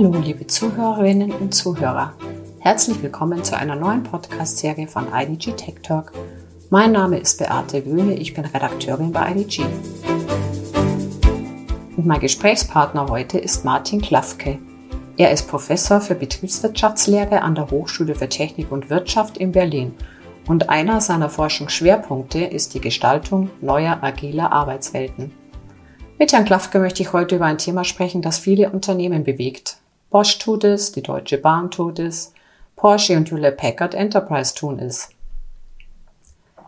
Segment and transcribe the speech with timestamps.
[0.00, 2.14] Hallo, liebe Zuhörerinnen und Zuhörer.
[2.60, 6.12] Herzlich willkommen zu einer neuen Podcast-Serie von IDG Tech Talk.
[6.70, 9.64] Mein Name ist Beate Wöhne, ich bin Redakteurin bei IDG.
[11.96, 14.60] Und mein Gesprächspartner heute ist Martin Klafke.
[15.16, 19.96] Er ist Professor für Betriebswirtschaftslehre an der Hochschule für Technik und Wirtschaft in Berlin
[20.46, 25.32] und einer seiner Forschungsschwerpunkte ist die Gestaltung neuer agiler Arbeitswelten.
[26.20, 29.77] Mit Herrn Klafke möchte ich heute über ein Thema sprechen, das viele Unternehmen bewegt.
[30.10, 32.32] Bosch tut es, die Deutsche Bahn tut es,
[32.76, 35.10] Porsche und Hewlett Packard Enterprise tun es.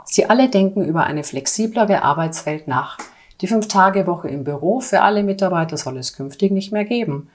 [0.05, 2.99] Sie alle denken über eine flexiblere Arbeitswelt nach.
[3.41, 7.31] Die Fünf-Tage-Woche im Büro für alle Mitarbeiter soll es künftig nicht mehr geben.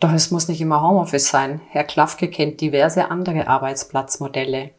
[0.00, 1.60] Doch es muss nicht immer Homeoffice sein.
[1.68, 4.70] Herr Klafke kennt diverse andere Arbeitsplatzmodelle.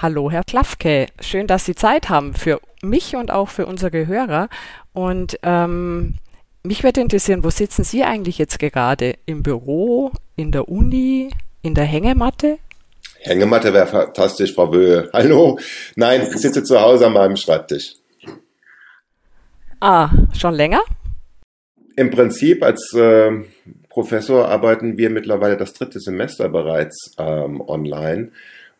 [0.00, 1.06] Hallo, Herr Klafke.
[1.20, 4.48] Schön, dass Sie Zeit haben für mich und auch für unsere Hörer.
[4.94, 6.14] Und ähm,
[6.64, 9.16] mich würde interessieren, wo sitzen Sie eigentlich jetzt gerade?
[9.26, 11.30] Im Büro, in der Uni,
[11.62, 12.58] in der Hängematte?
[13.20, 15.10] Hängematte wäre fantastisch, Frau Wöhe.
[15.12, 15.58] Hallo.
[15.96, 17.94] Nein, ich sitze zu Hause an meinem Schreibtisch.
[19.80, 20.80] Ah, schon länger?
[21.96, 23.30] Im Prinzip als äh,
[23.88, 28.30] Professor arbeiten wir mittlerweile das dritte Semester bereits ähm, online.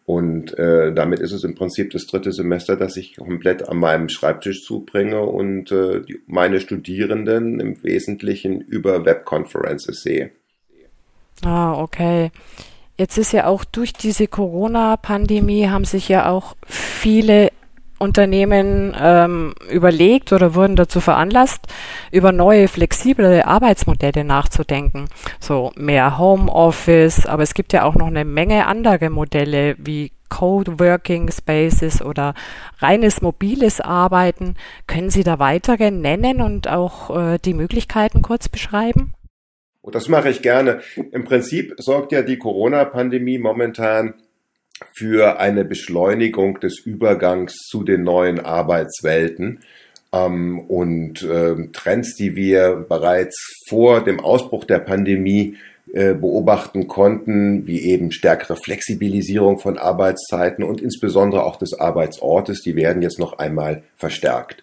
[0.05, 4.09] Und äh, damit ist es im Prinzip das dritte Semester, das ich komplett an meinem
[4.09, 10.33] Schreibtisch zubringe und äh, die, meine Studierenden im Wesentlichen über Webconferences sehe.
[11.45, 12.31] Ah, okay.
[12.99, 17.51] Jetzt ist ja auch durch diese Corona-Pandemie haben sich ja auch viele
[18.03, 21.67] Unternehmen ähm, überlegt oder wurden dazu veranlasst,
[22.11, 25.09] über neue flexible Arbeitsmodelle nachzudenken.
[25.41, 31.31] So mehr Homeoffice, aber es gibt ja auch noch eine Menge andere Modelle wie Coworking
[31.31, 32.35] Spaces oder
[32.79, 34.57] reines mobiles Arbeiten.
[34.87, 39.15] Können Sie da weitere nennen und auch äh, die Möglichkeiten kurz beschreiben?
[39.83, 40.81] Oh, das mache ich gerne.
[41.11, 44.15] Im Prinzip sorgt ja die Corona-Pandemie momentan
[44.95, 49.61] für eine Beschleunigung des Übergangs zu den neuen Arbeitswelten
[50.13, 55.57] ähm, und äh, Trends, die wir bereits vor dem Ausbruch der Pandemie
[55.93, 62.77] äh, beobachten konnten, wie eben stärkere Flexibilisierung von Arbeitszeiten und insbesondere auch des Arbeitsortes, die
[62.77, 64.63] werden jetzt noch einmal verstärkt.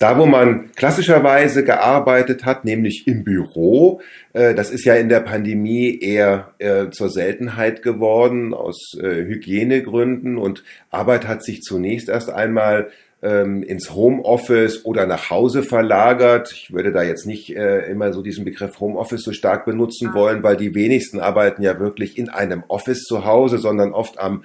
[0.00, 4.00] Da, wo man klassischerweise gearbeitet hat, nämlich im Büro,
[4.32, 10.38] äh, das ist ja in der Pandemie eher äh, zur Seltenheit geworden aus äh, Hygienegründen
[10.38, 12.88] und Arbeit hat sich zunächst erst einmal
[13.22, 16.50] ähm, ins Homeoffice oder nach Hause verlagert.
[16.50, 20.14] Ich würde da jetzt nicht äh, immer so diesen Begriff Homeoffice so stark benutzen ah.
[20.14, 24.44] wollen, weil die wenigsten arbeiten ja wirklich in einem Office zu Hause, sondern oft am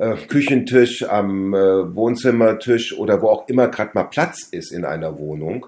[0.00, 5.18] äh, Küchentisch, am äh, Wohnzimmertisch oder wo auch immer gerade mal Platz ist in einer
[5.18, 5.66] Wohnung.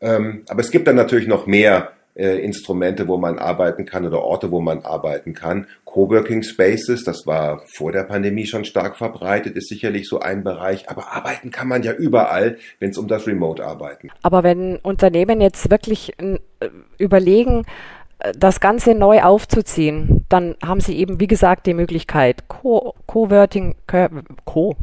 [0.00, 4.22] Ähm, aber es gibt dann natürlich noch mehr äh, Instrumente, wo man arbeiten kann oder
[4.22, 5.66] Orte, wo man arbeiten kann.
[5.84, 10.88] Coworking Spaces, das war vor der Pandemie schon stark verbreitet, ist sicherlich so ein Bereich.
[10.88, 14.10] Aber arbeiten kann man ja überall, wenn es um das Remote-Arbeiten.
[14.22, 16.38] Aber wenn Unternehmen jetzt wirklich äh,
[16.98, 17.66] überlegen,
[18.36, 23.74] das Ganze neu aufzuziehen, dann haben Sie eben, wie gesagt, die Möglichkeit, Co-Working
[24.44, 24.76] Co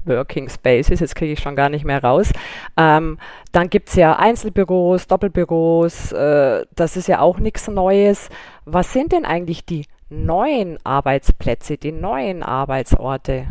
[0.49, 2.31] Spaces, jetzt kriege ich schon gar nicht mehr raus.
[2.77, 3.17] Ähm,
[3.51, 8.29] dann gibt es ja Einzelbüros, Doppelbüros, äh, das ist ja auch nichts Neues.
[8.65, 13.47] Was sind denn eigentlich die neuen Arbeitsplätze, die neuen Arbeitsorte?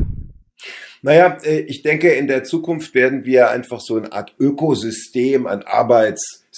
[1.03, 5.63] Naja, äh, ich denke, in der Zukunft werden wir einfach so eine Art Ökosystem an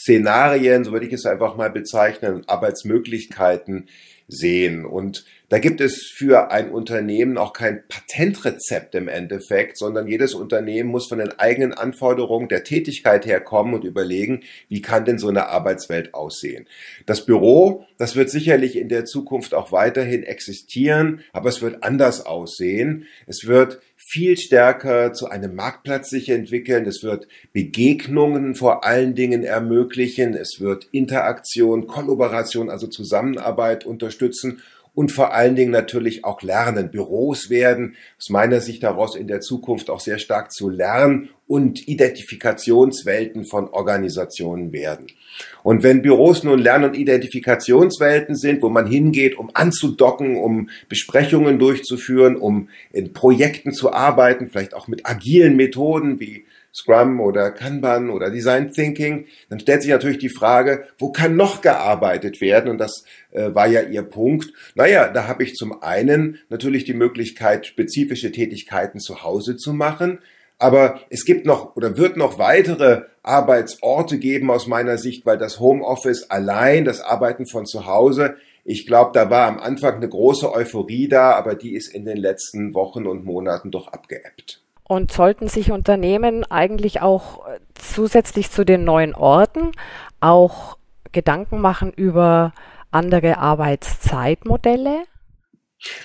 [0.03, 3.89] Arbeitsszenarien, so würde ich es einfach mal bezeichnen, Arbeitsmöglichkeiten
[4.29, 4.85] sehen.
[4.85, 10.89] Und da gibt es für ein Unternehmen auch kein Patentrezept im Endeffekt, sondern jedes Unternehmen
[10.89, 15.49] muss von den eigenen Anforderungen der Tätigkeit herkommen und überlegen, wie kann denn so eine
[15.49, 16.67] Arbeitswelt aussehen.
[17.05, 22.25] Das Büro, das wird sicherlich in der Zukunft auch weiterhin existieren, aber es wird anders
[22.25, 23.05] aussehen.
[23.27, 26.87] Es wird viel stärker zu einem Marktplatz sich entwickeln.
[26.87, 30.33] Es wird Begegnungen vor allen Dingen ermöglichen.
[30.33, 34.63] Es wird Interaktion, Kollaboration, also Zusammenarbeit unterstützen
[34.95, 36.91] und vor allen Dingen natürlich auch lernen.
[36.91, 41.89] Büros werden aus meiner Sicht daraus in der Zukunft auch sehr stark zu Lern- und
[41.89, 45.07] Identifikationswelten von Organisationen werden.
[45.63, 51.59] Und wenn Büros nun Lern- und Identifikationswelten sind, wo man hingeht, um anzudocken, um Besprechungen
[51.59, 58.11] durchzuführen, um in Projekten zu arbeiten, vielleicht auch mit agilen Methoden wie Scrum oder Kanban
[58.11, 62.71] oder Design Thinking, dann stellt sich natürlich die Frage, wo kann noch gearbeitet werden?
[62.71, 64.53] Und das äh, war ja Ihr Punkt.
[64.75, 70.21] Naja, da habe ich zum einen natürlich die Möglichkeit, spezifische Tätigkeiten zu Hause zu machen.
[70.59, 75.61] Aber es gibt noch oder wird noch weitere Arbeitsorte geben aus meiner Sicht, weil das
[75.61, 80.53] Homeoffice allein, das Arbeiten von zu Hause, ich glaube, da war am Anfang eine große
[80.53, 84.63] Euphorie da, aber die ist in den letzten Wochen und Monaten doch abgeebbt.
[84.93, 89.73] Und sollten sich Unternehmen eigentlich auch äh, zusätzlich zu den neuen Orten
[90.21, 90.77] auch
[91.13, 92.53] Gedanken machen über
[92.91, 95.05] andere Arbeitszeitmodelle?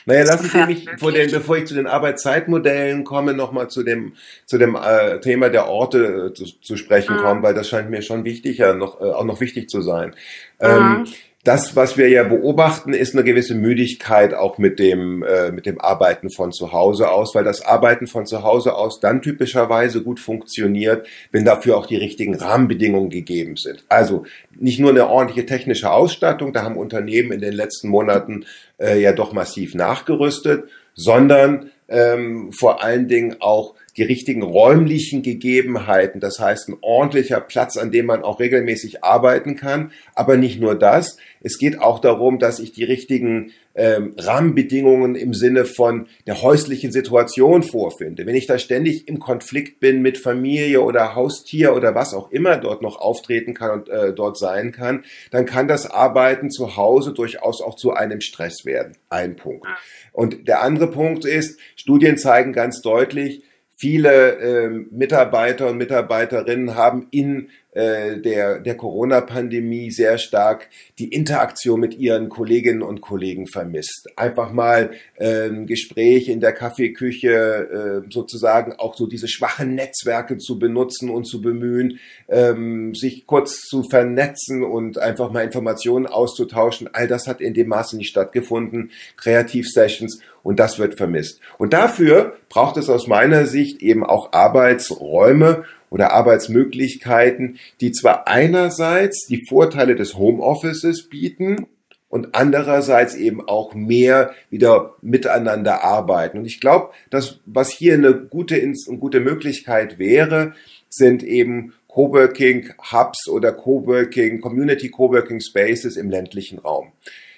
[0.06, 4.13] Naja, lassen Sie mich, vor den, bevor ich zu den Arbeitszeitmodellen komme, nochmal zu dem,
[4.45, 7.22] zu dem äh, Thema der Orte äh, zu, zu, sprechen mhm.
[7.22, 10.16] kommen, weil das scheint mir schon wichtiger, noch, äh, auch noch wichtig zu sein.
[10.62, 10.66] Mhm.
[10.66, 11.07] Ähm,
[11.44, 15.80] das, was wir ja beobachten, ist eine gewisse Müdigkeit auch mit dem, äh, mit dem
[15.80, 20.19] Arbeiten von zu Hause aus, weil das Arbeiten von zu Hause aus dann typischerweise gut
[20.19, 23.86] funktioniert, wenn dafür auch die richtigen Rahmenbedingungen gegeben sind.
[23.88, 24.25] Also
[24.60, 28.45] nicht nur eine ordentliche technische Ausstattung, da haben Unternehmen in den letzten Monaten
[28.78, 36.19] äh, ja doch massiv nachgerüstet, sondern ähm, vor allen Dingen auch die richtigen räumlichen Gegebenheiten,
[36.19, 39.91] das heißt ein ordentlicher Platz, an dem man auch regelmäßig arbeiten kann.
[40.13, 45.33] Aber nicht nur das, es geht auch darum, dass ich die richtigen ähm, Rahmenbedingungen im
[45.33, 48.25] Sinne von der häuslichen Situation vorfinde.
[48.25, 52.57] Wenn ich da ständig im Konflikt bin mit Familie oder Haustier oder was auch immer
[52.57, 57.13] dort noch auftreten kann und äh, dort sein kann, dann kann das Arbeiten zu Hause
[57.13, 58.93] durchaus auch zu einem Stress werden.
[59.09, 59.65] Ein Punkt.
[60.11, 63.43] Und der andere Punkt ist, Studien zeigen ganz deutlich,
[63.79, 71.79] Viele äh, Mitarbeiter und Mitarbeiterinnen haben in äh, der, der Corona-Pandemie sehr stark die Interaktion
[71.79, 74.09] mit ihren Kolleginnen und Kollegen vermisst.
[74.15, 80.39] Einfach mal äh, ein Gespräch in der Kaffeeküche, äh, sozusagen auch so diese schwachen Netzwerke
[80.39, 86.89] zu benutzen und zu bemühen, ähm, sich kurz zu vernetzen und einfach mal Informationen auszutauschen.
[86.94, 88.89] All das hat in dem Maße nicht stattgefunden.
[89.18, 91.41] Kreativ-Sessions und das wird vermisst.
[91.59, 99.25] Und dafür braucht es aus meiner Sicht eben auch Arbeitsräume oder Arbeitsmöglichkeiten, die zwar einerseits
[99.28, 101.68] die Vorteile des Homeoffices bieten,
[102.10, 106.39] und andererseits eben auch mehr wieder miteinander arbeiten.
[106.39, 110.54] Und ich glaube, dass was hier eine gute, eine gute Möglichkeit wäre,
[110.89, 116.92] sind eben Coworking Hubs oder Coworking, Community Coworking Spaces im ländlichen Raum.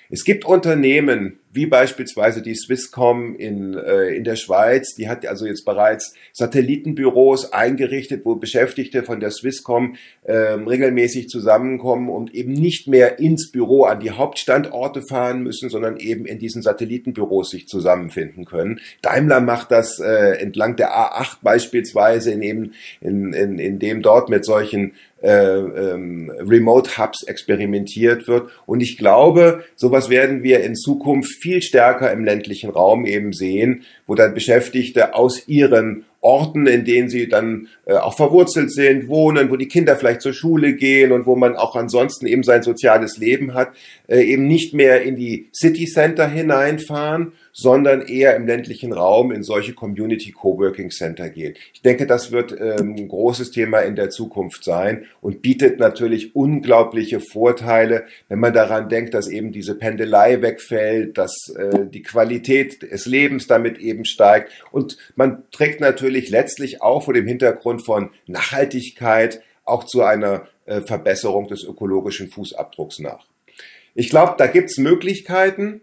[0.10, 5.46] Es gibt Unternehmen, wie beispielsweise die Swisscom in, äh, in der Schweiz, die hat also
[5.46, 12.88] jetzt bereits Satellitenbüros eingerichtet, wo Beschäftigte von der Swisscom ähm, regelmäßig zusammenkommen und eben nicht
[12.88, 18.46] mehr ins Büro an die Hauptstandorte fahren müssen, sondern eben in diesen Satellitenbüros sich zusammenfinden
[18.46, 18.80] können.
[19.02, 24.30] Daimler macht das äh, entlang der A8 beispielsweise, in, eben, in, in, in dem dort
[24.30, 28.50] mit solchen äh, ähm, Remote Hubs experimentiert wird.
[28.66, 33.84] Und ich glaube, sowas werden wir in Zukunft viel stärker im ländlichen Raum eben sehen,
[34.06, 39.50] wo dann Beschäftigte aus ihren Orten, in denen sie dann äh, auch verwurzelt sind, wohnen,
[39.50, 43.18] wo die Kinder vielleicht zur Schule gehen und wo man auch ansonsten eben sein soziales
[43.18, 43.70] Leben hat,
[44.08, 49.44] äh, eben nicht mehr in die City Center hineinfahren, sondern eher im ländlichen Raum in
[49.44, 51.56] solche Community Coworking Center gehen.
[51.74, 56.36] Ich denke, das wird ähm, ein großes Thema in der Zukunft sein und bietet natürlich
[56.36, 62.82] unglaubliche Vorteile, wenn man daran denkt, dass eben diese Pendelei wegfällt, dass äh, die Qualität
[62.82, 68.12] des Lebens damit eben steigt und man trägt natürlich letztlich auch vor dem Hintergrund von
[68.26, 73.26] Nachhaltigkeit auch zu einer äh, Verbesserung des ökologischen Fußabdrucks nach.
[73.96, 75.82] Ich glaube, da gibt's Möglichkeiten.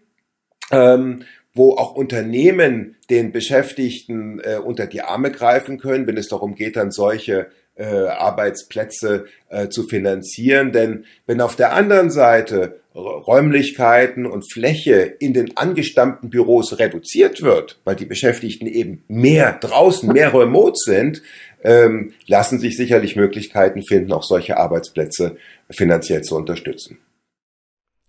[0.72, 1.24] Ähm,
[1.56, 6.76] wo auch Unternehmen den Beschäftigten äh, unter die Arme greifen können, wenn es darum geht,
[6.76, 10.72] dann solche äh, Arbeitsplätze äh, zu finanzieren.
[10.72, 17.78] Denn wenn auf der anderen Seite Räumlichkeiten und Fläche in den angestammten Büros reduziert wird,
[17.84, 21.22] weil die Beschäftigten eben mehr draußen, mehr remote sind,
[21.62, 25.36] ähm, lassen sich sicherlich Möglichkeiten finden, auch solche Arbeitsplätze
[25.70, 26.98] finanziell zu unterstützen.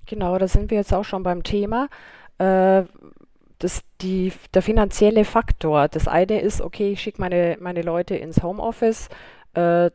[0.06, 1.89] Genau, da sind wir jetzt auch schon beim Thema.
[2.39, 2.84] Äh,
[3.60, 5.88] das, die, der finanzielle Faktor.
[5.88, 9.10] Das eine ist, okay, ich schicke meine, meine Leute ins Homeoffice
[9.54, 9.90] äh,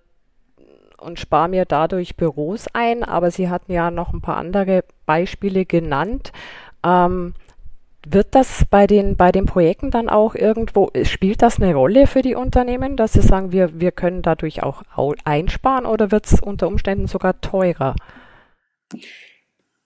[0.98, 5.64] und spare mir dadurch Büros ein, aber Sie hatten ja noch ein paar andere Beispiele
[5.64, 6.32] genannt.
[6.84, 7.34] Ähm,
[8.04, 12.22] wird das bei den, bei den Projekten dann auch irgendwo, spielt das eine Rolle für
[12.22, 14.82] die Unternehmen, dass sie sagen, wir, wir können dadurch auch
[15.24, 17.94] einsparen oder wird es unter Umständen sogar teurer?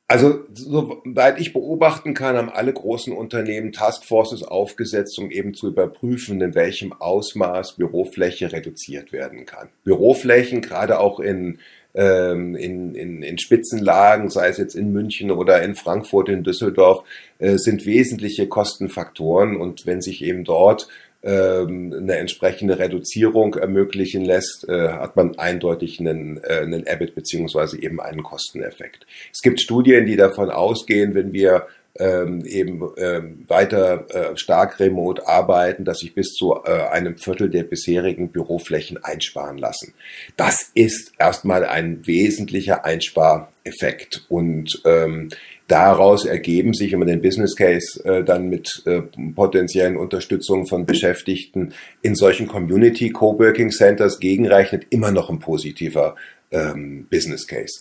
[0.08, 6.40] Also, soweit ich beobachten kann, haben alle großen Unternehmen Taskforces aufgesetzt, um eben zu überprüfen,
[6.40, 9.68] in welchem Ausmaß Bürofläche reduziert werden kann.
[9.82, 11.58] Büroflächen, gerade auch in,
[11.94, 17.02] ähm, in, in, in Spitzenlagen, sei es jetzt in München oder in Frankfurt, in Düsseldorf,
[17.40, 19.56] äh, sind wesentliche Kostenfaktoren.
[19.56, 20.86] Und wenn sich eben dort
[21.22, 28.00] eine entsprechende Reduzierung ermöglichen lässt, äh, hat man eindeutig einen, äh, einen EBIT beziehungsweise eben
[28.00, 29.06] einen Kosteneffekt.
[29.32, 31.66] Es gibt Studien, die davon ausgehen, wenn wir
[31.98, 37.48] ähm, eben ähm, weiter äh, stark remote arbeiten, dass sich bis zu äh, einem Viertel
[37.48, 39.94] der bisherigen Büroflächen einsparen lassen.
[40.36, 45.30] Das ist erstmal ein wesentlicher Einspareffekt und ähm,
[45.68, 49.02] daraus ergeben sich, wenn man den Business Case äh, dann mit äh,
[49.34, 56.14] potenziellen Unterstützung von Beschäftigten in solchen Community Coworking Centers gegenrechnet, immer noch ein positiver
[56.52, 57.80] ähm, Business Case.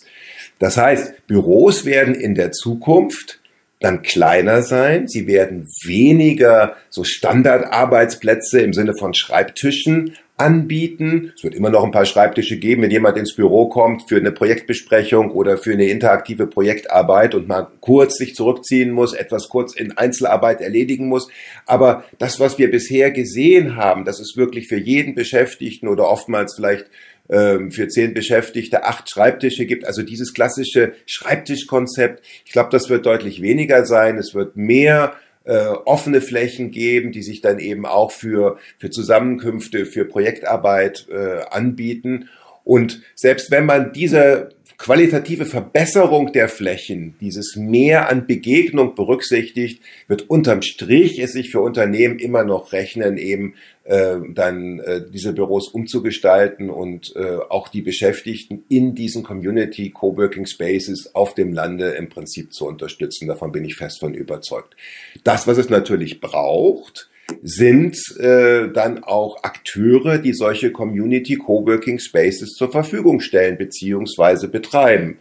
[0.58, 3.40] Das heißt, Büros werden in der Zukunft
[3.80, 5.06] dann kleiner sein.
[5.06, 11.32] Sie werden weniger so Standardarbeitsplätze im Sinne von Schreibtischen anbieten.
[11.34, 14.32] Es wird immer noch ein paar Schreibtische geben, wenn jemand ins Büro kommt für eine
[14.32, 19.96] Projektbesprechung oder für eine interaktive Projektarbeit und mal kurz sich zurückziehen muss, etwas kurz in
[19.96, 21.28] Einzelarbeit erledigen muss.
[21.64, 26.54] Aber das, was wir bisher gesehen haben, dass es wirklich für jeden Beschäftigten oder oftmals
[26.54, 26.86] vielleicht
[27.28, 29.84] ähm, für zehn Beschäftigte acht Schreibtische gibt.
[29.86, 34.18] Also dieses klassische Schreibtischkonzept, ich glaube, das wird deutlich weniger sein.
[34.18, 35.14] Es wird mehr
[35.46, 41.42] äh, offene Flächen geben, die sich dann eben auch für, für Zusammenkünfte, für Projektarbeit äh,
[41.50, 42.28] anbieten.
[42.64, 50.28] Und selbst wenn man diese qualitative Verbesserung der Flächen, dieses Mehr an Begegnung berücksichtigt, wird
[50.28, 53.54] unterm Strich es sich für Unternehmen immer noch rechnen, eben
[53.84, 60.46] äh, dann äh, diese Büros umzugestalten und äh, auch die Beschäftigten in diesen Community Coworking
[60.46, 63.28] Spaces auf dem Lande im Prinzip zu unterstützen.
[63.28, 64.76] Davon bin ich fest von überzeugt.
[65.24, 67.08] Das, was es natürlich braucht,
[67.42, 75.18] sind äh, dann auch Akteure, die solche Community Coworking Spaces zur Verfügung stellen beziehungsweise betreiben.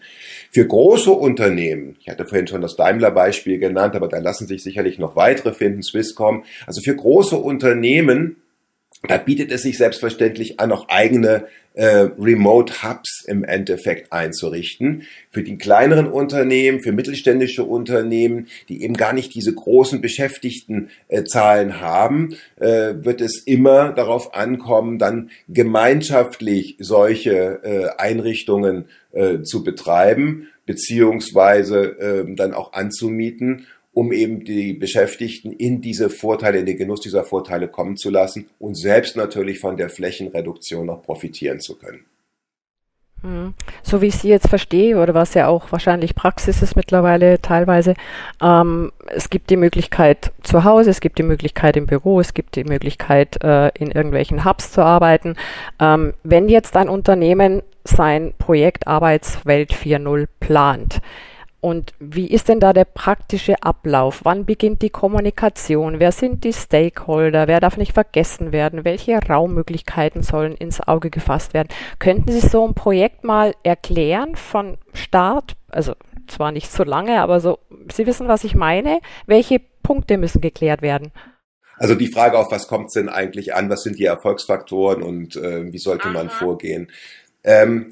[0.51, 5.00] Für große Unternehmen, ich hatte vorhin schon das Daimler-Beispiel genannt, aber da lassen sich sicherlich
[5.00, 8.38] noch weitere finden, Swisscom, also für große Unternehmen
[9.03, 15.03] da bietet es sich selbstverständlich an, auch eigene äh, Remote Hubs im Endeffekt einzurichten.
[15.29, 21.73] Für die kleineren Unternehmen, für mittelständische Unternehmen, die eben gar nicht diese großen Beschäftigtenzahlen äh,
[21.73, 30.47] haben, äh, wird es immer darauf ankommen, dann gemeinschaftlich solche äh, Einrichtungen äh, zu betreiben
[30.65, 36.99] beziehungsweise äh, dann auch anzumieten um eben die Beschäftigten in diese Vorteile, in den Genuss
[36.99, 42.03] dieser Vorteile kommen zu lassen und selbst natürlich von der Flächenreduktion noch profitieren zu können.
[43.21, 43.53] Hm.
[43.83, 47.93] So wie ich Sie jetzt verstehe, oder was ja auch wahrscheinlich Praxis ist mittlerweile teilweise,
[48.43, 52.57] ähm, es gibt die Möglichkeit zu Hause, es gibt die Möglichkeit im Büro, es gibt
[52.57, 55.37] die Möglichkeit äh, in irgendwelchen Hubs zu arbeiten.
[55.79, 60.99] Ähm, wenn jetzt ein Unternehmen sein Projekt Arbeitswelt 4.0 plant,
[61.65, 64.19] und wie ist denn da der praktische Ablauf?
[64.22, 66.00] Wann beginnt die Kommunikation?
[66.00, 67.48] Wer sind die Stakeholder?
[67.48, 68.86] Wer darf nicht vergessen werden?
[68.86, 71.69] Welche Raummöglichkeiten sollen ins Auge gefasst werden?
[71.98, 75.55] Könnten Sie so ein Projekt mal erklären von Start?
[75.67, 75.95] Also
[76.27, 77.57] zwar nicht so lange, aber so,
[77.91, 79.00] Sie wissen, was ich meine.
[79.25, 81.13] Welche Punkte müssen geklärt werden?
[81.77, 83.72] Also die Frage, auf was kommt es denn eigentlich an?
[83.72, 86.13] Was sind die Erfolgsfaktoren und äh, wie sollte Aha.
[86.13, 86.91] man vorgehen?
[87.43, 87.89] Ähm,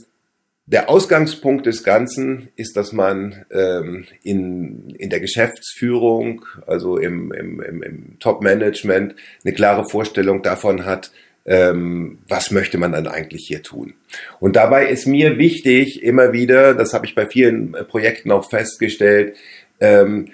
[0.66, 7.62] der Ausgangspunkt des Ganzen ist, dass man ähm, in, in der Geschäftsführung, also im, im,
[7.62, 11.12] im, im Top-Management, eine klare Vorstellung davon hat,
[11.46, 13.96] ähm, was möchte man dann eigentlich hier tun.
[14.40, 19.36] Und dabei ist mir wichtig, immer wieder, das habe ich bei vielen Projekten auch festgestellt,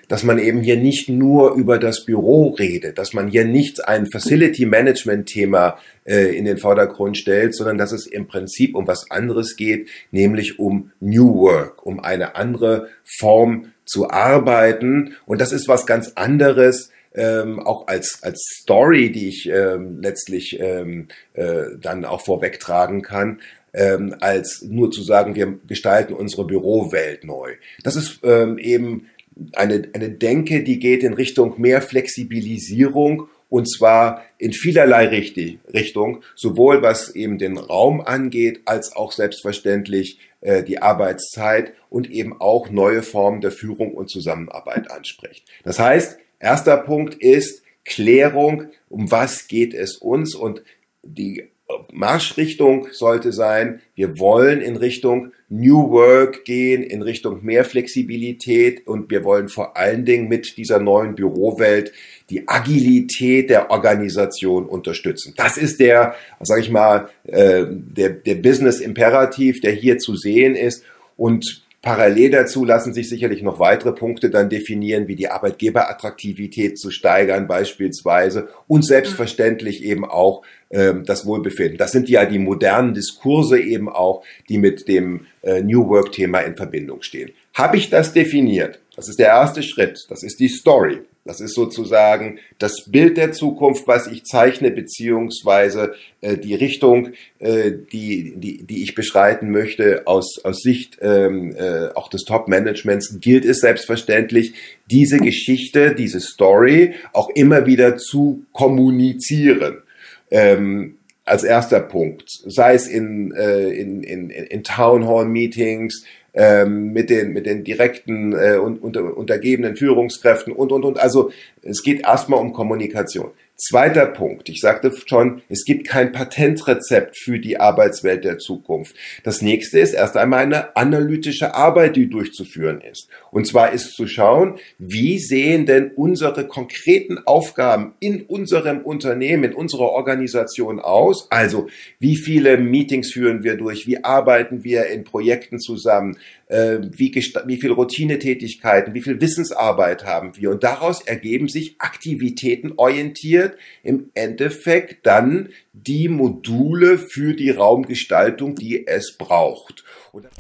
[0.07, 4.05] dass man eben hier nicht nur über das Büro redet, dass man hier nicht ein
[4.05, 9.09] Facility Management Thema äh, in den Vordergrund stellt, sondern dass es im Prinzip um was
[9.09, 15.15] anderes geht, nämlich um New Work, um eine andere Form zu arbeiten.
[15.25, 20.59] Und das ist was ganz anderes, ähm, auch als, als Story, die ich ähm, letztlich
[20.59, 23.39] ähm, äh, dann auch vorwegtragen kann,
[23.73, 27.53] ähm, als nur zu sagen, wir gestalten unsere Bürowelt neu.
[27.83, 29.07] Das ist ähm, eben
[29.53, 36.81] eine, eine Denke, die geht in Richtung mehr Flexibilisierung und zwar in vielerlei Richtung, sowohl
[36.81, 43.01] was eben den Raum angeht, als auch selbstverständlich äh, die Arbeitszeit und eben auch neue
[43.01, 45.47] Formen der Führung und Zusammenarbeit anspricht.
[45.63, 50.61] Das heißt, erster Punkt ist Klärung, um was geht es uns und
[51.01, 51.49] die
[51.91, 59.09] Marschrichtung sollte sein, wir wollen in Richtung New Work gehen, in Richtung mehr Flexibilität und
[59.09, 61.91] wir wollen vor allen Dingen mit dieser neuen Bürowelt
[62.29, 65.33] die Agilität der Organisation unterstützen.
[65.37, 70.83] Das ist der, sage ich mal, äh, der, der Business-Imperativ, der hier zu sehen ist.
[71.17, 76.91] Und Parallel dazu lassen sich sicherlich noch weitere Punkte dann definieren, wie die Arbeitgeberattraktivität zu
[76.91, 81.77] steigern beispielsweise und selbstverständlich eben auch ähm, das Wohlbefinden.
[81.77, 86.57] Das sind ja die modernen Diskurse eben auch, die mit dem äh, New Work-Thema in
[86.57, 87.31] Verbindung stehen.
[87.53, 88.79] Habe ich das definiert?
[88.95, 90.05] Das ist der erste Schritt.
[90.09, 90.99] Das ist die Story.
[91.25, 97.09] Das ist sozusagen das Bild der Zukunft, was ich zeichne, beziehungsweise äh, die Richtung,
[97.39, 103.19] äh, die, die, die ich beschreiten möchte aus, aus Sicht ähm, äh, auch des Top-Managements,
[103.19, 104.53] gilt es selbstverständlich,
[104.89, 109.83] diese Geschichte, diese Story auch immer wieder zu kommunizieren.
[110.31, 110.95] Ähm,
[111.25, 117.09] als erster Punkt, sei es in, äh, in, in, in Town Hall Meetings, ähm, mit
[117.09, 120.99] den mit den direkten äh, und unter, untergebenen Führungskräften und und und.
[120.99, 121.31] Also
[121.63, 123.31] es geht erstmal um Kommunikation.
[123.61, 124.47] Zweiter Punkt.
[124.47, 128.95] Ich sagte schon, es gibt kein Patentrezept für die Arbeitswelt der Zukunft.
[129.25, 133.09] Das nächste ist erst einmal eine analytische Arbeit, die durchzuführen ist.
[133.31, 139.53] Und zwar ist zu schauen, wie sehen denn unsere konkreten Aufgaben in unserem Unternehmen, in
[139.53, 141.29] unserer Organisation aus?
[141.29, 141.67] Also,
[141.99, 143.85] wie viele Meetings führen wir durch?
[143.85, 146.17] Wie arbeiten wir in Projekten zusammen?
[146.49, 150.49] Äh, wie, wie viel Routinetätigkeiten, wie viel Wissensarbeit haben wir?
[150.49, 158.87] Und daraus ergeben sich Aktivitäten orientiert im Endeffekt dann die Module für die Raumgestaltung, die
[158.87, 159.83] es braucht.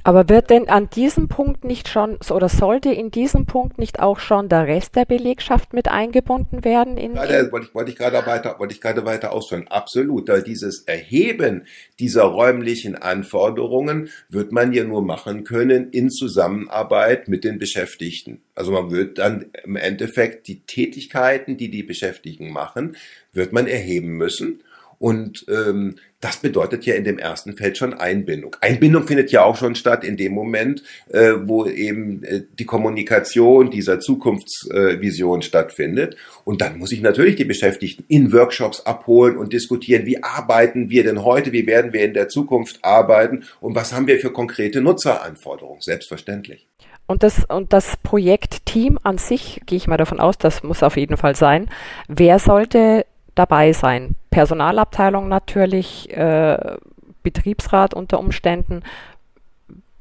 [0.03, 4.19] Aber wird denn an diesem Punkt nicht schon oder sollte in diesem Punkt nicht auch
[4.19, 6.97] schon der Rest der Belegschaft mit eingebunden werden?
[6.97, 9.67] In, gerade, wollte, ich, wollte ich gerade weiter, wollte ich gerade weiter ausführen.
[9.67, 10.27] Absolut.
[10.27, 11.65] Weil dieses Erheben
[11.99, 18.41] dieser räumlichen Anforderungen wird man ja nur machen können in Zusammenarbeit mit den Beschäftigten.
[18.55, 22.97] Also man wird dann im Endeffekt die Tätigkeiten, die die Beschäftigten machen,
[23.31, 24.63] wird man erheben müssen.
[24.99, 28.55] Und ähm, das bedeutet ja in dem ersten Feld schon Einbindung.
[28.59, 33.71] Einbindung findet ja auch schon statt in dem Moment, äh, wo eben äh, die Kommunikation
[33.71, 36.17] dieser Zukunftsvision äh, stattfindet.
[36.43, 41.03] Und dann muss ich natürlich die Beschäftigten in Workshops abholen und diskutieren, wie arbeiten wir
[41.03, 44.81] denn heute, wie werden wir in der Zukunft arbeiten und was haben wir für konkrete
[44.81, 46.67] Nutzeranforderungen, selbstverständlich.
[47.07, 50.97] Und das, und das Projektteam an sich, gehe ich mal davon aus, das muss auf
[50.97, 51.69] jeden Fall sein.
[52.07, 54.15] Wer sollte dabei sein.
[54.29, 56.77] Personalabteilung natürlich, äh,
[57.23, 58.83] Betriebsrat unter Umständen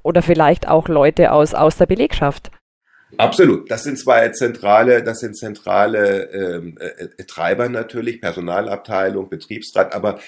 [0.02, 2.50] oder vielleicht auch Leute aus, aus der Belegschaft.
[3.16, 3.70] Absolut.
[3.70, 10.18] Das sind zwei zentrale, das sind zentrale ähm, äh, Treiber natürlich, Personalabteilung, Betriebsrat, aber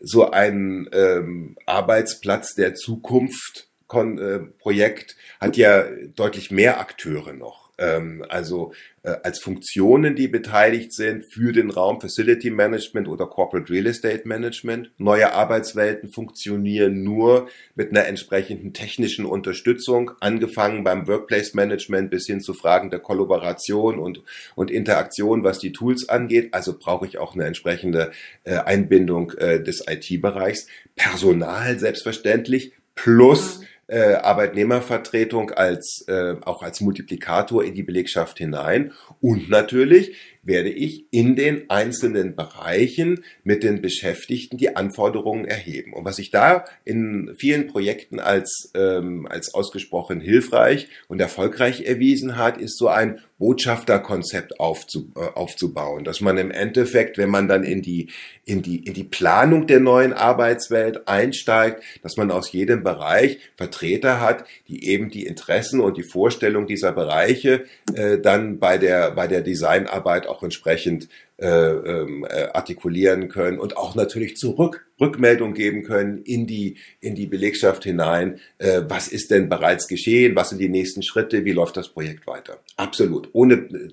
[0.00, 5.84] so ein ähm, Arbeitsplatz der Zukunft äh, Projekt hat ja
[6.16, 7.61] deutlich mehr Akteure noch.
[7.82, 13.72] Ähm, also äh, als Funktionen, die beteiligt sind für den Raum Facility Management oder Corporate
[13.72, 14.92] Real Estate Management.
[14.98, 22.40] Neue Arbeitswelten funktionieren nur mit einer entsprechenden technischen Unterstützung, angefangen beim Workplace Management bis hin
[22.40, 24.22] zu Fragen der Kollaboration und,
[24.54, 26.54] und Interaktion, was die Tools angeht.
[26.54, 28.12] Also brauche ich auch eine entsprechende
[28.44, 30.68] äh, Einbindung äh, des IT-Bereichs.
[30.94, 38.92] Personal selbstverständlich plus mhm äh, Arbeitnehmervertretung als äh, auch als Multiplikator in die Belegschaft hinein
[39.20, 45.92] und natürlich werde ich in den einzelnen Bereichen mit den Beschäftigten die Anforderungen erheben.
[45.92, 52.36] Und was sich da in vielen Projekten als, ähm, als ausgesprochen hilfreich und erfolgreich erwiesen
[52.36, 57.62] hat, ist so ein Botschafterkonzept aufzu, äh, aufzubauen, dass man im Endeffekt, wenn man dann
[57.62, 58.10] in die,
[58.44, 64.20] in die, in die Planung der neuen Arbeitswelt einsteigt, dass man aus jedem Bereich Vertreter
[64.20, 69.28] hat, die eben die Interessen und die Vorstellung dieser Bereiche äh, dann bei der, bei
[69.28, 75.82] der Designarbeit auch entsprechend äh, ähm, äh, artikulieren können und auch natürlich zurück Rückmeldung geben
[75.82, 78.38] können in die in die Belegschaft hinein.
[78.58, 80.36] Äh, was ist denn bereits geschehen?
[80.36, 81.44] Was sind die nächsten Schritte?
[81.44, 82.60] Wie läuft das Projekt weiter?
[82.76, 83.28] Absolut.
[83.32, 83.88] Ohne äh,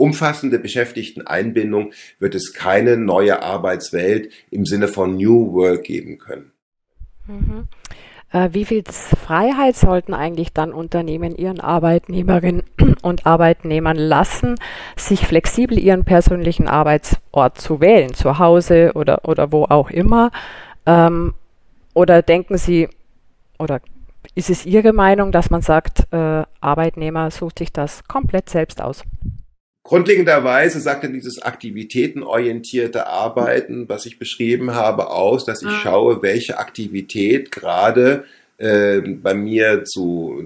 [0.00, 6.52] umfassende Beschäftigteneinbindung wird es keine neue Arbeitswelt im Sinne von New Work geben können.
[7.26, 7.68] Mhm.
[8.32, 12.62] Äh, wie viel Freiheit sollten eigentlich dann Unternehmen ihren Arbeitnehmerinnen
[13.02, 14.54] und Arbeitnehmern lassen,
[14.96, 20.30] sich flexibel ihren persönlichen Arbeitsort zu wählen, zu Hause oder, oder wo auch immer?
[20.86, 21.34] Ähm,
[21.92, 22.88] oder denken Sie,
[23.58, 23.80] oder
[24.34, 29.02] ist es Ihre Meinung, dass man sagt, äh, Arbeitnehmer sucht sich das komplett selbst aus?
[29.82, 35.80] Grundlegenderweise sagt er dieses aktivitätenorientierte Arbeiten, was ich beschrieben habe, aus, dass ich ah.
[35.82, 38.24] schaue, welche Aktivität gerade
[38.58, 40.44] äh, bei mir zu,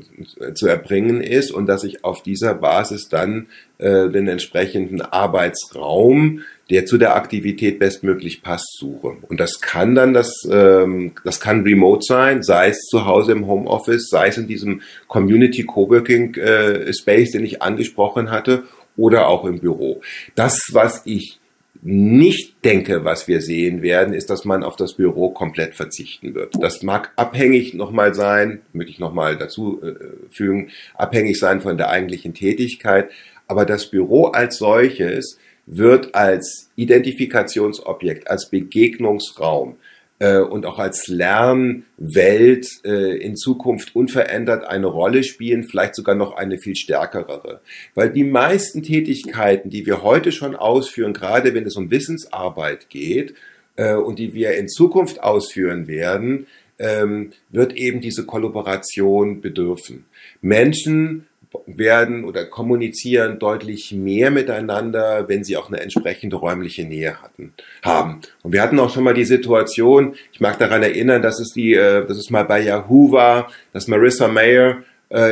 [0.55, 6.87] zu erbringen ist und dass ich auf dieser Basis dann äh, den entsprechenden Arbeitsraum, der
[6.87, 9.17] zu der Aktivität bestmöglich passt, suche.
[9.29, 13.49] Und das kann dann das, ähm, das kann remote sein, sei es zu Hause im
[13.49, 18.63] Homeoffice, sei es in diesem Community Coworking äh, Space, den ich angesprochen hatte,
[18.97, 20.01] oder auch im Büro.
[20.35, 21.41] Das, was ich
[21.83, 26.55] nicht denke, was wir sehen werden, ist, dass man auf das Büro komplett verzichten wird.
[26.59, 29.95] Das mag abhängig nochmal sein, möchte ich nochmal dazu äh,
[30.31, 33.11] fügen, abhängig sein von der eigentlichen Tätigkeit.
[33.49, 39.77] Aber das Büro als solches wird als Identifikationsobjekt, als Begegnungsraum
[40.25, 46.35] äh, und auch als Lernwelt äh, in Zukunft unverändert eine Rolle spielen, vielleicht sogar noch
[46.35, 47.61] eine viel stärkere.
[47.95, 53.35] Weil die meisten Tätigkeiten, die wir heute schon ausführen, gerade wenn es um Wissensarbeit geht
[53.77, 56.47] äh, und die wir in Zukunft ausführen werden,
[56.79, 60.07] ähm, wird eben diese Kollaboration bedürfen.
[60.41, 61.27] Menschen
[61.67, 68.21] werden oder kommunizieren deutlich mehr miteinander, wenn sie auch eine entsprechende räumliche Nähe hatten, haben.
[68.43, 71.75] Und wir hatten auch schon mal die Situation, ich mag daran erinnern, dass es die,
[71.75, 74.83] äh, dass es mal bei Yahoo war, dass Marissa Mayer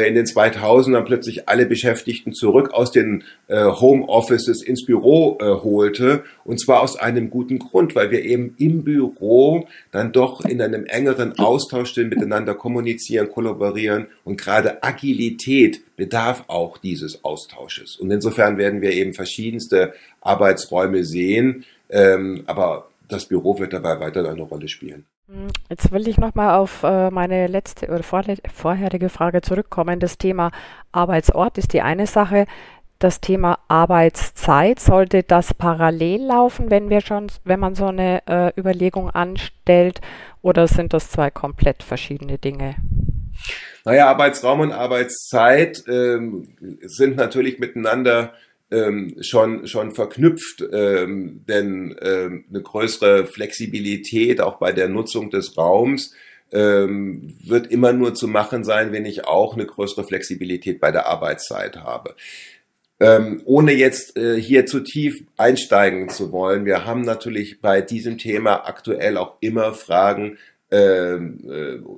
[0.09, 5.45] in den 2000ern plötzlich alle Beschäftigten zurück aus den äh, Home Offices ins Büro äh,
[5.45, 6.25] holte.
[6.45, 10.85] Und zwar aus einem guten Grund, weil wir eben im Büro dann doch in einem
[10.87, 14.07] engeren Austausch stehen, miteinander kommunizieren, kollaborieren.
[14.25, 17.97] Und gerade Agilität bedarf auch dieses Austausches.
[17.97, 21.65] Und insofern werden wir eben verschiedenste Arbeitsräume sehen.
[21.91, 25.05] Ähm, aber das Büro wird dabei weiter eine Rolle spielen.
[25.71, 30.01] Jetzt will ich nochmal auf äh, meine letzte oder vorherige Frage zurückkommen.
[30.01, 30.51] Das Thema
[30.91, 32.47] Arbeitsort ist die eine Sache.
[32.99, 38.53] Das Thema Arbeitszeit, sollte das parallel laufen, wenn wir schon, wenn man so eine äh,
[38.59, 40.01] Überlegung anstellt,
[40.41, 42.77] oder sind das zwei komplett verschiedene Dinge?
[43.85, 48.35] Naja, Arbeitsraum und Arbeitszeit ähm, sind natürlich miteinander
[48.73, 55.57] ähm, schon, schon verknüpft, ähm, denn ähm, eine größere Flexibilität auch bei der Nutzung des
[55.57, 56.15] Raums
[56.53, 61.07] ähm, wird immer nur zu machen sein, wenn ich auch eine größere Flexibilität bei der
[61.07, 62.17] Arbeitszeit habe.
[63.01, 68.17] Ähm, ohne jetzt äh, hier zu tief einsteigen zu wollen, wir haben natürlich bei diesem
[68.17, 70.39] Thema aktuell auch immer Fragen
[70.73, 71.19] äh,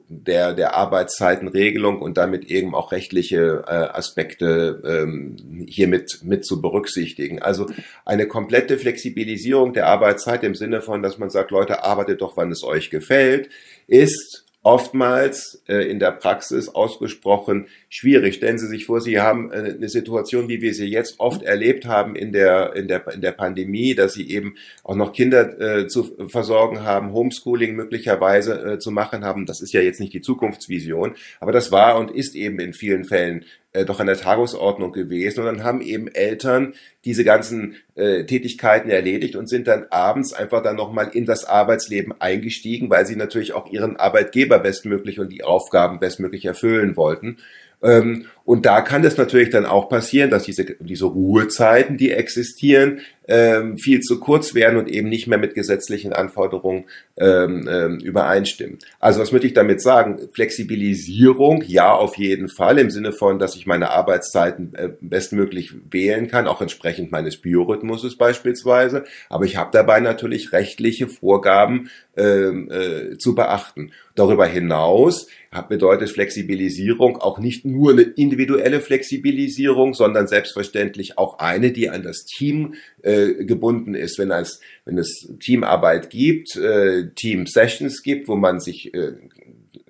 [0.09, 5.37] der, der Arbeitszeitenregelung und damit eben auch rechtliche äh, Aspekte ähm,
[5.69, 7.41] hier mit, mit zu berücksichtigen.
[7.41, 7.69] Also
[8.05, 12.51] eine komplette Flexibilisierung der Arbeitszeit im Sinne von, dass man sagt, Leute, arbeitet doch, wann
[12.51, 13.49] es euch gefällt,
[13.87, 18.37] ist oftmals äh, in der Praxis ausgesprochen schwierig.
[18.37, 21.85] Stellen Sie sich vor, Sie haben äh, eine Situation, wie wir sie jetzt oft erlebt
[21.85, 25.87] haben in der, in der, in der Pandemie, dass Sie eben auch noch Kinder äh,
[25.87, 29.45] zu versorgen haben, Homeschooling möglicherweise äh, zu machen haben.
[29.45, 33.05] Das ist ja jetzt nicht die Zukunftsvision, aber das war und ist eben in vielen
[33.05, 33.45] Fällen
[33.75, 35.41] äh, doch an der Tagesordnung gewesen.
[35.41, 40.63] Und dann haben eben Eltern diese ganzen äh, Tätigkeiten erledigt und sind dann abends einfach
[40.63, 45.45] dann nochmal in das Arbeitsleben eingestiegen, weil sie natürlich auch ihren Arbeitgeber bestmöglich und die
[45.45, 47.39] Aufgaben bestmöglich erfüllen wollten.
[47.83, 53.01] Ähm, und da kann es natürlich dann auch passieren, dass diese, diese Ruhezeiten, die existieren,
[53.27, 56.85] ähm, viel zu kurz werden und eben nicht mehr mit gesetzlichen Anforderungen
[57.17, 58.79] ähm, ähm, übereinstimmen.
[59.01, 60.29] Also was möchte ich damit sagen?
[60.35, 66.29] Flexibilisierung, ja, auf jeden Fall, im Sinne von, dass ich meine Arbeitszeiten äh, bestmöglich wählen
[66.29, 69.05] kann, auch entsprechend meines Biorhythmuses beispielsweise.
[69.31, 73.93] Aber ich habe dabei natürlich rechtliche Vorgaben ähm, äh, zu beachten.
[74.15, 75.29] Darüber hinaus
[75.69, 78.03] bedeutet Flexibilisierung auch nicht nur eine
[78.35, 84.19] individuelle Flexibilisierung, sondern selbstverständlich auch eine, die an das Team äh, gebunden ist.
[84.19, 89.13] Wenn es, wenn es Teamarbeit gibt, äh, Team Sessions gibt, wo man sich äh,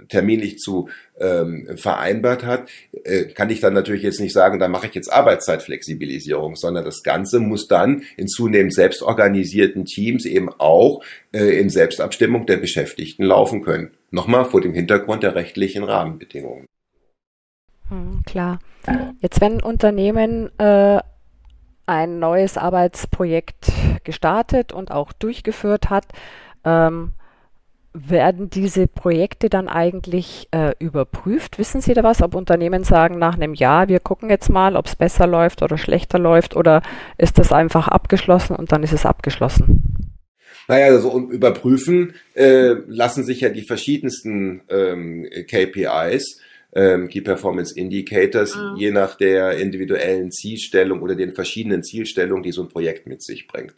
[0.09, 2.69] terminlich zu ähm, vereinbart hat,
[3.05, 7.03] äh, kann ich dann natürlich jetzt nicht sagen, da mache ich jetzt Arbeitszeitflexibilisierung, sondern das
[7.03, 11.03] Ganze muss dann in zunehmend selbstorganisierten Teams eben auch
[11.33, 13.93] äh, in Selbstabstimmung der Beschäftigten laufen können.
[14.11, 16.67] Nochmal vor dem Hintergrund der rechtlichen Rahmenbedingungen.
[17.89, 18.59] Hm, klar.
[19.21, 21.01] Jetzt, wenn Unternehmen äh,
[21.87, 23.73] ein neues Arbeitsprojekt
[24.05, 26.07] gestartet und auch durchgeführt hat,
[26.65, 27.13] ähm,
[27.95, 31.59] werden diese Projekte dann eigentlich äh, überprüft?
[31.59, 34.87] Wissen Sie da was, ob Unternehmen sagen nach einem Jahr, wir gucken jetzt mal, ob
[34.87, 36.83] es besser läuft oder schlechter läuft oder
[37.19, 40.11] ist das einfach abgeschlossen und dann ist es abgeschlossen?
[40.67, 46.41] Naja, also um überprüfen äh, lassen sich ja die verschiedensten ähm, KPIs
[46.75, 48.77] ähm, Key Performance Indicators, mhm.
[48.77, 53.47] je nach der individuellen Zielstellung oder den verschiedenen Zielstellungen, die so ein Projekt mit sich
[53.47, 53.75] bringt.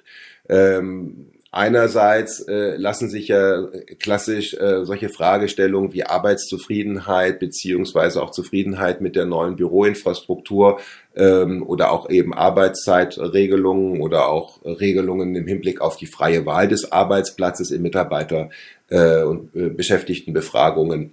[0.49, 3.67] Ähm, einerseits äh, lassen sich ja
[3.99, 10.81] klassisch äh, solche Fragestellungen wie Arbeitszufriedenheit beziehungsweise auch Zufriedenheit mit der neuen Büroinfrastruktur
[11.17, 16.93] ähm, oder auch eben Arbeitszeitregelungen oder auch Regelungen im Hinblick auf die freie Wahl des
[16.93, 18.51] Arbeitsplatzes in Mitarbeiter-
[18.89, 21.13] äh, und äh, Beschäftigtenbefragungen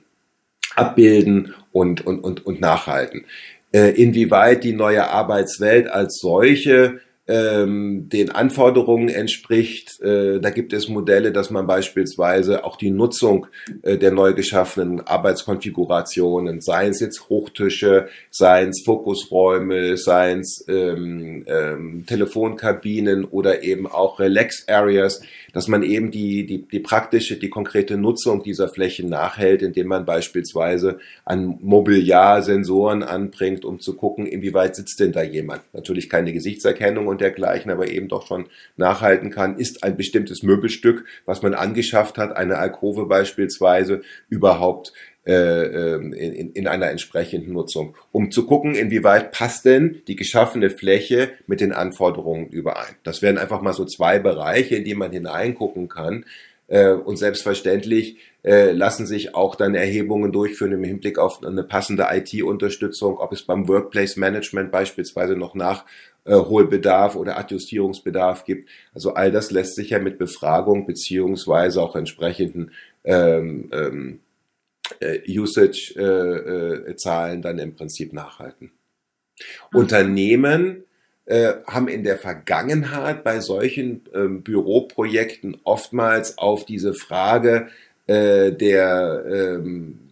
[0.75, 3.25] abbilden und, und, und, und nachhalten.
[3.71, 10.01] Äh, inwieweit die neue Arbeitswelt als solche ähm, den Anforderungen entspricht.
[10.01, 13.47] Äh, da gibt es Modelle, dass man beispielsweise auch die Nutzung
[13.81, 21.45] äh, der neu geschaffenen Arbeitskonfigurationen, seien es jetzt Hochtische, seien es Fokusräume, seien es ähm,
[21.47, 25.21] ähm, Telefonkabinen oder eben auch Relax Areas,
[25.53, 30.03] dass man eben die, die, die praktische, die konkrete Nutzung dieser Flächen nachhält, indem man
[30.03, 35.61] beispielsweise an Mobiliar Sensoren anbringt, um zu gucken, inwieweit sitzt denn da jemand.
[35.73, 41.05] Natürlich keine Gesichtserkennung und dergleichen, aber eben doch schon nachhalten kann, ist ein bestimmtes Möbelstück,
[41.25, 44.93] was man angeschafft hat, eine Alkove beispielsweise, überhaupt
[45.25, 50.69] äh, ähm, in, in einer entsprechenden Nutzung, um zu gucken, inwieweit passt denn die geschaffene
[50.69, 52.95] Fläche mit den Anforderungen überein.
[53.03, 56.25] Das wären einfach mal so zwei Bereiche, in die man hineingucken kann.
[56.67, 62.07] Äh, und selbstverständlich äh, lassen sich auch dann Erhebungen durchführen im Hinblick auf eine passende
[62.11, 65.55] IT-Unterstützung, ob es beim Workplace Management beispielsweise noch
[66.25, 68.69] Nachholbedarf oder Adjustierungsbedarf gibt.
[68.93, 72.71] Also all das lässt sich ja mit Befragung beziehungsweise auch entsprechenden
[73.03, 74.19] ähm, ähm,
[74.99, 78.71] äh, Usage-Zahlen äh, dann im Prinzip nachhalten.
[79.71, 79.79] Mhm.
[79.79, 80.83] Unternehmen
[81.25, 87.69] äh, haben in der Vergangenheit bei solchen ähm, Büroprojekten oftmals auf diese Frage
[88.07, 90.02] äh, der, ähm,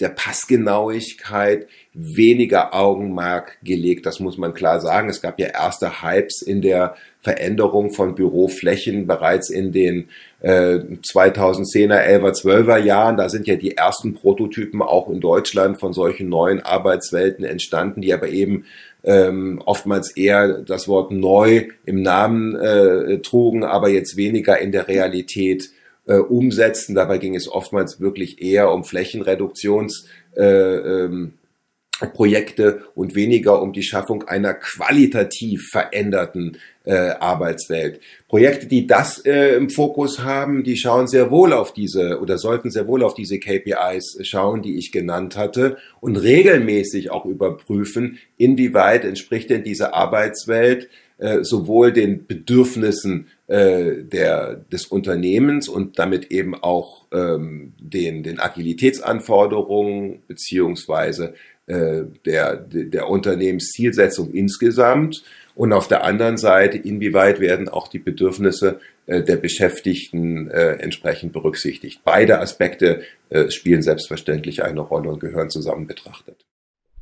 [0.00, 4.04] der Passgenauigkeit weniger Augenmerk gelegt.
[4.04, 5.08] Das muss man klar sagen.
[5.08, 10.08] Es gab ja erste Hypes in der Veränderung von Büroflächen bereits in den
[10.40, 13.16] äh, 2010er, 11er, 12er Jahren.
[13.16, 18.12] Da sind ja die ersten Prototypen auch in Deutschland von solchen neuen Arbeitswelten entstanden, die
[18.12, 18.66] aber eben
[19.02, 24.88] ähm, oftmals eher das Wort neu im Namen äh, trugen, aber jetzt weniger in der
[24.88, 25.70] Realität
[26.06, 26.94] äh, umsetzen.
[26.94, 31.34] Dabei ging es oftmals wirklich eher um Flächenreduktions äh, ähm,
[32.12, 38.00] Projekte und weniger um die Schaffung einer qualitativ veränderten äh, Arbeitswelt.
[38.28, 42.70] Projekte, die das äh, im Fokus haben, die schauen sehr wohl auf diese oder sollten
[42.70, 49.04] sehr wohl auf diese KPIs schauen, die ich genannt hatte und regelmäßig auch überprüfen, inwieweit
[49.06, 56.54] entspricht denn diese Arbeitswelt äh, sowohl den Bedürfnissen äh, der, des Unternehmens und damit eben
[56.54, 61.34] auch ähm, den, den Agilitätsanforderungen beziehungsweise
[61.66, 65.22] äh, der, der Unternehmenszielsetzung insgesamt
[65.54, 71.32] und auf der anderen Seite, inwieweit werden auch die Bedürfnisse äh, der Beschäftigten äh, entsprechend
[71.32, 72.02] berücksichtigt.
[72.04, 76.44] Beide Aspekte äh, spielen selbstverständlich eine Rolle und gehören zusammen betrachtet.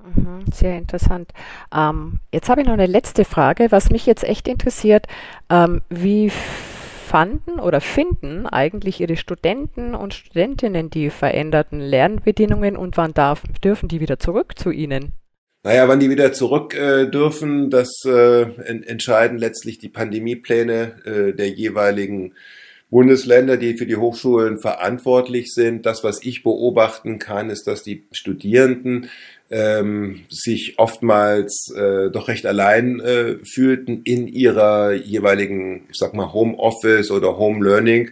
[0.05, 1.31] Mhm, sehr interessant.
[1.75, 5.07] Ähm, jetzt habe ich noch eine letzte Frage, was mich jetzt echt interessiert.
[5.51, 13.15] Ähm, wie fanden oder finden eigentlich Ihre Studenten und Studentinnen die veränderten Lernbedingungen und wann
[13.15, 15.13] darf, dürfen die wieder zurück zu Ihnen?
[15.63, 21.49] Naja, wann die wieder zurück äh, dürfen, das äh, entscheiden letztlich die Pandemiepläne äh, der
[21.49, 22.35] jeweiligen
[22.91, 25.87] Bundesländer, die für die Hochschulen verantwortlich sind.
[25.87, 29.09] Das, was ich beobachten kann, ist, dass die Studierenden
[29.51, 36.33] ähm, sich oftmals äh, doch recht allein äh, fühlten in ihrer jeweiligen, ich sag mal,
[36.33, 38.11] Homeoffice oder Home Learning.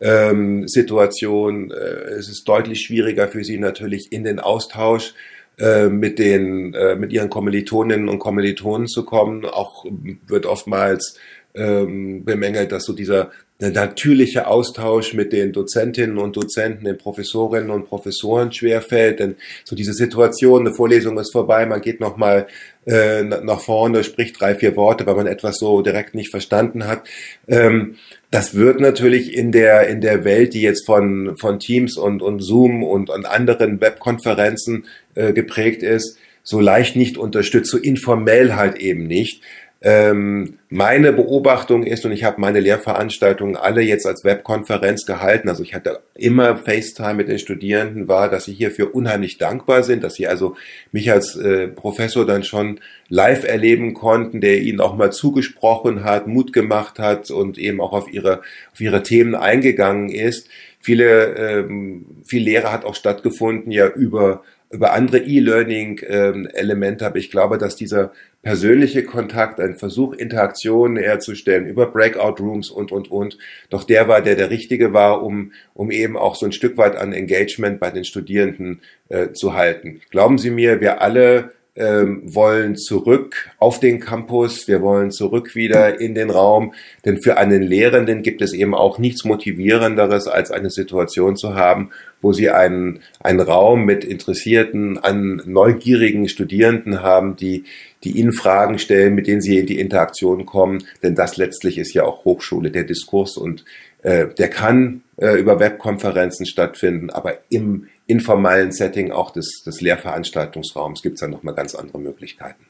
[0.00, 1.70] Ähm, Situation.
[1.70, 5.14] Äh, es ist deutlich schwieriger für sie natürlich in den Austausch
[5.58, 9.44] äh, mit den äh, mit ihren Kommilitoninnen und Kommilitonen zu kommen.
[9.44, 9.86] Auch
[10.26, 11.18] wird oftmals
[11.54, 13.30] ähm, bemängelt, dass so dieser
[13.62, 19.20] der natürliche Austausch mit den Dozentinnen und Dozenten, den Professorinnen und Professoren schwerfällt.
[19.20, 22.48] Denn so diese Situation, eine Vorlesung ist vorbei, man geht nochmal
[22.86, 27.02] äh, nach vorne, spricht drei, vier Worte, weil man etwas so direkt nicht verstanden hat.
[27.46, 27.96] Ähm,
[28.32, 32.40] das wird natürlich in der, in der Welt, die jetzt von, von Teams und, und
[32.40, 38.78] Zoom und, und anderen Webkonferenzen äh, geprägt ist, so leicht nicht unterstützt, so informell halt
[38.78, 39.42] eben nicht.
[39.84, 45.64] Ähm, meine Beobachtung ist, und ich habe meine Lehrveranstaltungen alle jetzt als Webkonferenz gehalten, also
[45.64, 50.14] ich hatte immer FaceTime mit den Studierenden, war, dass sie hierfür unheimlich dankbar sind, dass
[50.14, 50.54] sie also
[50.92, 56.28] mich als äh, Professor dann schon live erleben konnten, der ihnen auch mal zugesprochen hat,
[56.28, 58.42] Mut gemacht hat und eben auch auf ihre,
[58.72, 60.48] auf ihre Themen eingegangen ist.
[60.78, 64.42] Viele, ähm, viel Lehre hat auch stattgefunden ja über
[64.72, 67.04] über andere E-Learning-Elemente.
[67.04, 72.90] Ähm, Aber ich glaube, dass dieser persönliche Kontakt, ein Versuch, Interaktionen herzustellen über Breakout-Rooms und,
[72.90, 73.38] und, und,
[73.70, 76.96] doch der war, der der richtige war, um, um eben auch so ein Stück weit
[76.96, 80.00] an Engagement bei den Studierenden äh, zu halten.
[80.10, 86.00] Glauben Sie mir, wir alle ähm, wollen zurück auf den Campus, wir wollen zurück wieder
[86.00, 90.70] in den Raum, denn für einen Lehrenden gibt es eben auch nichts Motivierenderes, als eine
[90.70, 91.90] Situation zu haben,
[92.22, 97.64] wo sie einen, einen Raum mit interessierten, an neugierigen Studierenden haben, die,
[98.04, 101.92] die ihnen Fragen stellen, mit denen sie in die Interaktion kommen, denn das letztlich ist
[101.92, 103.64] ja auch Hochschule, der Diskurs und
[104.02, 111.02] äh, der kann äh, über Webkonferenzen stattfinden, aber im informellen Setting auch des, des Lehrveranstaltungsraums
[111.02, 112.66] gibt es dann nochmal ganz andere Möglichkeiten.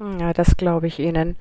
[0.00, 1.36] Ja, das glaube ich Ihnen.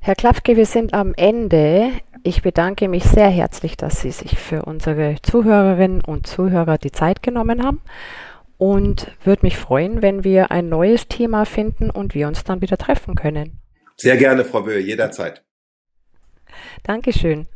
[0.00, 1.90] Herr Klafke, wir sind am Ende.
[2.24, 7.20] Ich bedanke mich sehr herzlich, dass Sie sich für unsere Zuhörerinnen und Zuhörer die Zeit
[7.20, 7.80] genommen haben
[8.58, 12.76] und würde mich freuen, wenn wir ein neues Thema finden und wir uns dann wieder
[12.76, 13.58] treffen können.
[13.96, 15.42] Sehr gerne, Frau Böhe, jederzeit.
[16.84, 17.48] Dankeschön.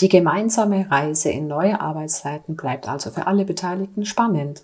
[0.00, 4.62] Die gemeinsame Reise in neue Arbeitszeiten bleibt also für alle Beteiligten spannend.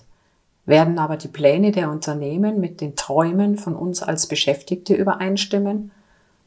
[0.66, 5.90] Werden aber die Pläne der Unternehmen mit den Träumen von uns als Beschäftigte übereinstimmen?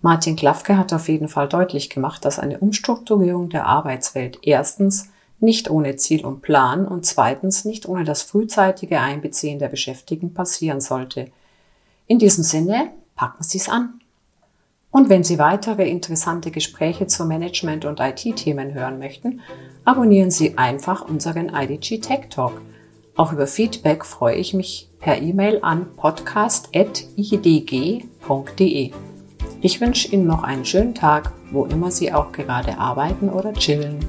[0.02, 5.10] Martin Klafke hat auf jeden Fall deutlich gemacht, dass eine Umstrukturierung der Arbeitswelt erstens
[5.40, 10.82] nicht ohne Ziel und Plan und zweitens nicht ohne das frühzeitige Einbeziehen der Beschäftigten passieren
[10.82, 11.28] sollte.
[12.08, 14.02] In diesem Sinne, packen Sie es an.
[14.92, 19.42] Und wenn Sie weitere interessante Gespräche zu Management- und IT-Themen hören möchten,
[19.86, 22.62] abonnieren Sie einfach unseren IDG Tech Talk.
[23.16, 28.02] Auch über Feedback freue ich mich per E-Mail an podcast.idg.de.
[29.64, 34.00] Ich wünsche Ihnen noch einen schönen Tag, wo immer Sie auch gerade arbeiten oder chillen.